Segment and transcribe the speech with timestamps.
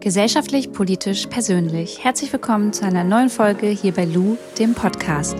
[0.00, 2.02] Gesellschaftlich, politisch, persönlich.
[2.02, 5.36] Herzlich willkommen zu einer neuen Folge hier bei Lou, dem Podcast.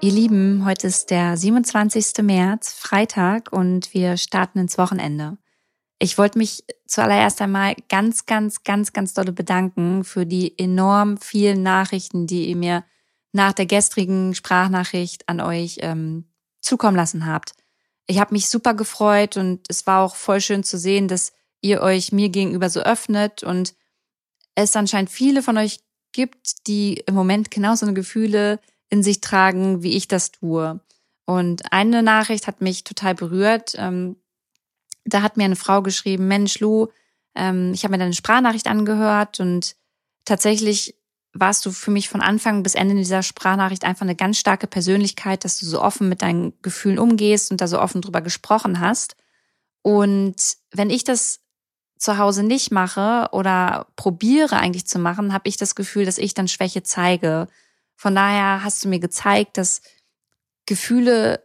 [0.00, 2.22] Ihr Lieben, heute ist der 27.
[2.22, 5.38] März, Freitag, und wir starten ins Wochenende.
[5.98, 11.64] Ich wollte mich zuallererst einmal ganz, ganz, ganz, ganz dolle bedanken für die enorm vielen
[11.64, 12.84] Nachrichten, die ihr mir
[13.32, 16.24] nach der gestrigen Sprachnachricht an euch ähm,
[16.60, 17.52] zukommen lassen habt.
[18.06, 21.80] Ich habe mich super gefreut und es war auch voll schön zu sehen, dass ihr
[21.80, 23.74] euch mir gegenüber so öffnet und
[24.54, 25.80] es anscheinend viele von euch
[26.12, 30.80] gibt, die im Moment genauso eine Gefühle in sich tragen, wie ich das tue.
[31.24, 33.74] Und eine Nachricht hat mich total berührt.
[33.78, 34.16] Ähm,
[35.04, 36.88] da hat mir eine Frau geschrieben, Mensch, Lu,
[37.34, 39.76] ähm, ich habe mir deine Sprachnachricht angehört und
[40.24, 40.94] tatsächlich
[41.34, 45.44] warst du für mich von Anfang bis Ende dieser Sprachnachricht einfach eine ganz starke Persönlichkeit,
[45.44, 49.16] dass du so offen mit deinen Gefühlen umgehst und da so offen drüber gesprochen hast.
[49.80, 50.36] Und
[50.70, 51.40] wenn ich das
[51.96, 56.34] zu Hause nicht mache oder probiere eigentlich zu machen, habe ich das Gefühl, dass ich
[56.34, 57.48] dann Schwäche zeige.
[57.96, 59.80] Von daher hast du mir gezeigt, dass
[60.66, 61.42] Gefühle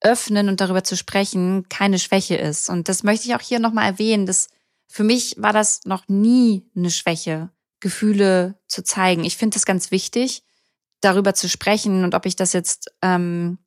[0.00, 2.68] öffnen und darüber zu sprechen keine Schwäche ist.
[2.68, 4.48] Und das möchte ich auch hier nochmal erwähnen, dass
[4.88, 7.50] für mich war das noch nie eine Schwäche,
[7.82, 9.24] Gefühle zu zeigen.
[9.24, 10.42] Ich finde das ganz wichtig,
[11.02, 13.58] darüber zu sprechen und ob ich das jetzt ähm,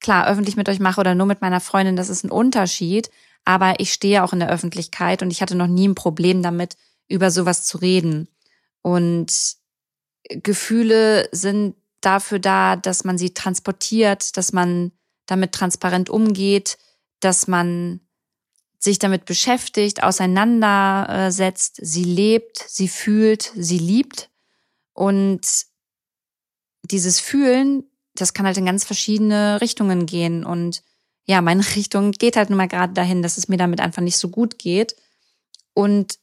[0.00, 3.10] klar öffentlich mit euch mache oder nur mit meiner Freundin, das ist ein Unterschied.
[3.44, 6.76] Aber ich stehe auch in der Öffentlichkeit und ich hatte noch nie ein Problem damit,
[7.08, 8.28] über sowas zu reden.
[8.82, 9.56] Und
[10.28, 14.92] Gefühle sind dafür da, dass man sie transportiert, dass man
[15.26, 16.78] damit transparent umgeht,
[17.18, 18.00] dass man
[18.82, 24.28] sich damit beschäftigt, auseinandersetzt, sie lebt, sie fühlt, sie liebt.
[24.92, 25.46] Und
[26.82, 27.84] dieses Fühlen,
[28.16, 30.44] das kann halt in ganz verschiedene Richtungen gehen.
[30.44, 30.82] Und
[31.26, 34.18] ja, meine Richtung geht halt nun mal gerade dahin, dass es mir damit einfach nicht
[34.18, 34.96] so gut geht.
[35.74, 36.18] Und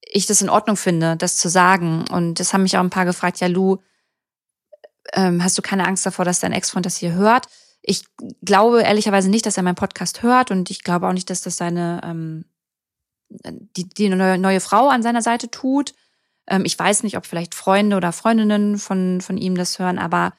[0.00, 2.04] ich das in Ordnung finde, das zu sagen.
[2.10, 3.78] Und das haben mich auch ein paar gefragt, ja, Lu,
[5.12, 7.46] ähm, hast du keine Angst davor, dass dein Ex-Freund das hier hört?
[7.88, 8.04] Ich
[8.44, 11.56] glaube ehrlicherweise nicht, dass er meinen Podcast hört und ich glaube auch nicht, dass das
[11.56, 12.44] seine ähm,
[13.28, 15.94] die, die neue, neue Frau an seiner Seite tut.
[16.46, 20.32] Ähm, ich weiß nicht, ob vielleicht Freunde oder Freundinnen von, von ihm das hören, aber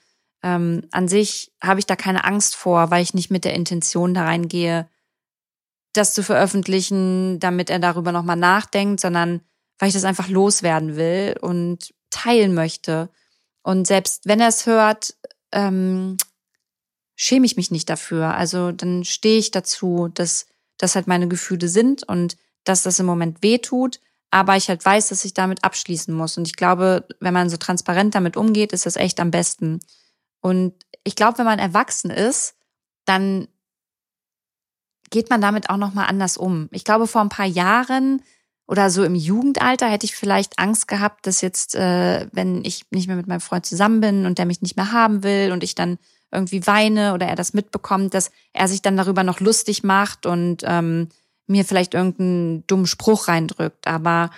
[0.44, 4.14] ähm, an sich habe ich da keine Angst vor, weil ich nicht mit der Intention
[4.14, 4.88] da reingehe,
[5.94, 9.42] das zu veröffentlichen, damit er darüber nochmal nachdenkt, sondern
[9.80, 13.10] weil ich das einfach loswerden will und teilen möchte.
[13.64, 15.16] Und selbst wenn er es hört,
[15.52, 16.18] ähm,
[17.18, 18.36] schäme ich mich nicht dafür.
[18.36, 20.46] Also dann stehe ich dazu, dass
[20.78, 24.86] das halt meine Gefühle sind und dass das im Moment weh tut, aber ich halt
[24.86, 26.38] weiß, dass ich damit abschließen muss.
[26.38, 29.80] Und ich glaube, wenn man so transparent damit umgeht, ist das echt am besten.
[30.42, 30.74] Und
[31.04, 32.56] ich glaube, wenn man erwachsen ist,
[33.06, 33.48] dann
[35.10, 36.70] geht man damit auch noch mal anders um.
[36.72, 38.22] Ich glaube, vor ein paar Jahren
[38.68, 43.08] oder so im Jugendalter hätte ich vielleicht Angst gehabt, dass jetzt, äh, wenn ich nicht
[43.08, 45.74] mehr mit meinem Freund zusammen bin und der mich nicht mehr haben will und ich
[45.74, 45.98] dann
[46.32, 50.64] irgendwie weine oder er das mitbekommt, dass er sich dann darüber noch lustig macht und
[50.66, 51.10] ähm,
[51.48, 53.88] mir vielleicht irgendeinen dummen Spruch reindrückt.
[53.88, 54.30] Aber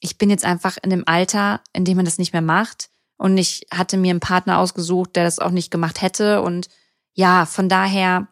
[0.00, 2.90] ich bin jetzt einfach in dem Alter, in dem man das nicht mehr macht.
[3.16, 6.42] Und ich hatte mir einen Partner ausgesucht, der das auch nicht gemacht hätte.
[6.42, 6.68] Und
[7.14, 8.28] ja, von daher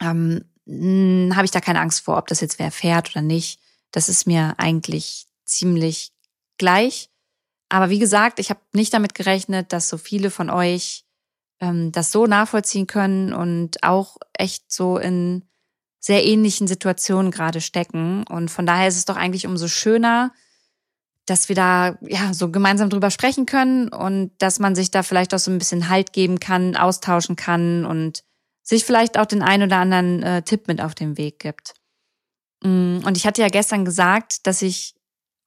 [0.00, 3.60] ähm, habe ich da keine Angst vor, ob das jetzt wer erfährt oder nicht.
[3.90, 6.12] Das ist mir eigentlich ziemlich
[6.56, 7.10] gleich.
[7.68, 11.04] Aber wie gesagt, ich habe nicht damit gerechnet, dass so viele von euch
[11.60, 15.44] ähm, das so nachvollziehen können und auch echt so in
[16.00, 18.24] sehr ähnlichen Situationen gerade stecken.
[18.28, 20.32] Und von daher ist es doch eigentlich umso schöner,
[21.26, 25.34] dass wir da ja so gemeinsam drüber sprechen können und dass man sich da vielleicht
[25.34, 28.24] auch so ein bisschen Halt geben kann, austauschen kann und
[28.62, 31.74] sich vielleicht auch den ein oder anderen äh, Tipp mit auf den Weg gibt.
[32.62, 34.94] Mm, und ich hatte ja gestern gesagt, dass ich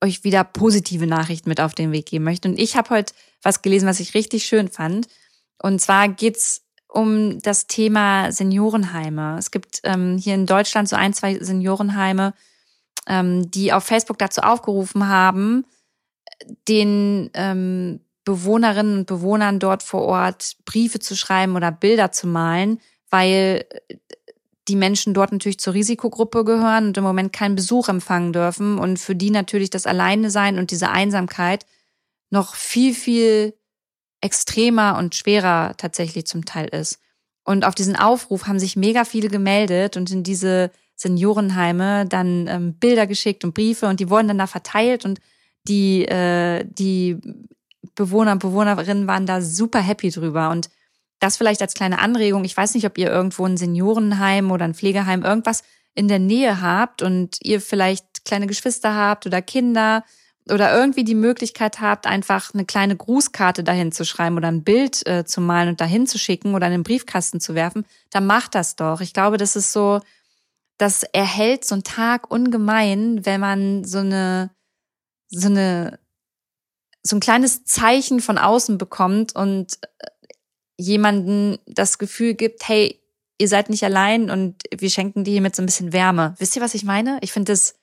[0.02, 2.50] euch wieder positive Nachrichten mit auf den Weg geben möchte.
[2.50, 5.08] Und ich habe heute was gelesen, was ich richtig schön fand.
[5.62, 9.38] Und zwar geht's um das Thema Seniorenheime.
[9.40, 12.34] Es gibt ähm, hier in Deutschland so ein, zwei Seniorenheime,
[13.08, 15.66] ähm, die auf Facebook dazu aufgerufen haben,
[16.68, 22.80] den ähm, Bewohnerinnen und Bewohnern dort vor Ort Briefe zu schreiben oder Bilder zu malen,
[23.10, 23.66] weil
[24.68, 28.98] die Menschen dort natürlich zur Risikogruppe gehören und im Moment keinen Besuch empfangen dürfen und
[28.98, 31.66] für die natürlich das Alleine sein und diese Einsamkeit
[32.30, 33.56] noch viel, viel
[34.24, 37.00] extremer und schwerer tatsächlich zum Teil ist.
[37.44, 42.74] Und auf diesen Aufruf haben sich mega viele gemeldet und in diese Seniorenheime dann ähm,
[42.76, 45.20] Bilder geschickt und Briefe und die wurden dann da verteilt und
[45.68, 47.18] die, äh, die
[47.96, 50.50] Bewohner und Bewohnerinnen waren da super happy drüber.
[50.52, 50.70] Und
[51.20, 52.44] das vielleicht als kleine Anregung.
[52.44, 55.64] Ich weiß nicht, ob ihr irgendwo ein Seniorenheim oder ein Pflegeheim irgendwas
[55.96, 60.04] in der Nähe habt und ihr vielleicht kleine Geschwister habt oder Kinder
[60.50, 65.06] oder irgendwie die Möglichkeit habt, einfach eine kleine Grußkarte dahin zu schreiben oder ein Bild
[65.08, 68.56] äh, zu malen und dahin zu schicken oder in den Briefkasten zu werfen, dann macht
[68.56, 69.00] das doch.
[69.00, 70.02] Ich glaube, das ist so,
[70.78, 74.50] das erhält so einen Tag ungemein, wenn man so eine,
[75.30, 76.00] so eine,
[77.04, 80.08] so ein kleines Zeichen von außen bekommt und äh,
[80.78, 83.00] jemanden das Gefühl gibt, hey,
[83.38, 86.36] ihr seid nicht allein und wir schenken dir hiermit so ein bisschen Wärme.
[86.38, 87.18] Wisst ihr, was ich meine?
[87.22, 87.76] Ich finde das,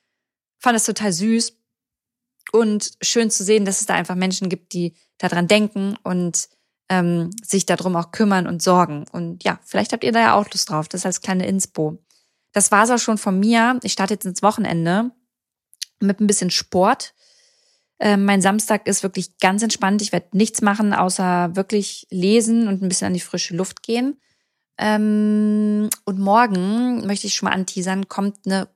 [0.59, 1.60] fand das total süß
[2.51, 6.49] und schön zu sehen, dass es da einfach Menschen gibt, die daran denken und
[6.89, 9.05] ähm, sich darum auch kümmern und sorgen.
[9.11, 10.89] Und ja, vielleicht habt ihr da ja auch Lust drauf.
[10.89, 12.03] Das als kleine Inspo.
[12.51, 13.79] Das war's auch schon von mir.
[13.83, 15.11] Ich starte jetzt ins Wochenende
[16.01, 17.13] mit ein bisschen Sport.
[17.99, 20.01] Ähm, mein Samstag ist wirklich ganz entspannt.
[20.01, 24.19] Ich werde nichts machen, außer wirklich lesen und ein bisschen an die frische Luft gehen.
[24.77, 28.67] Ähm, und morgen möchte ich schon mal anteasern, kommt eine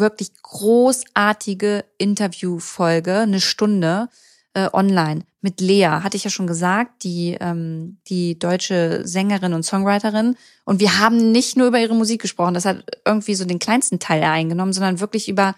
[0.00, 4.08] wirklich großartige Interviewfolge, eine Stunde
[4.54, 9.62] äh, online mit Lea, hatte ich ja schon gesagt, die, ähm, die deutsche Sängerin und
[9.62, 10.36] Songwriterin.
[10.64, 13.98] Und wir haben nicht nur über ihre Musik gesprochen, das hat irgendwie so den kleinsten
[13.98, 15.54] Teil eingenommen, sondern wirklich über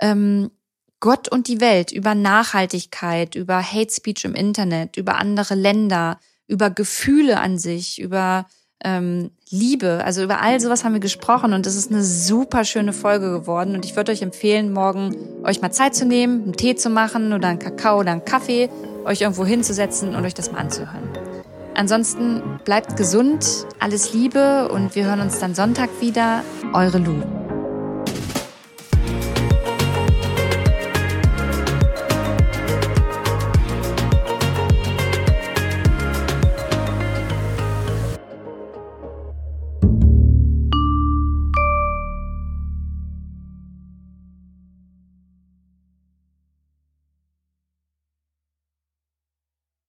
[0.00, 0.50] ähm,
[1.00, 6.70] Gott und die Welt, über Nachhaltigkeit, über Hate Speech im Internet, über andere Länder, über
[6.70, 8.46] Gefühle an sich, über
[8.84, 10.02] ähm, Liebe.
[10.04, 13.74] Also über all sowas haben wir gesprochen und es ist eine super schöne Folge geworden.
[13.74, 17.32] Und ich würde euch empfehlen, morgen euch mal Zeit zu nehmen, einen Tee zu machen
[17.32, 18.68] oder einen Kakao oder einen Kaffee,
[19.04, 21.08] euch irgendwo hinzusetzen und euch das mal anzuhören.
[21.74, 26.44] Ansonsten bleibt gesund, alles Liebe und wir hören uns dann Sonntag wieder.
[26.72, 27.43] Eure Lu.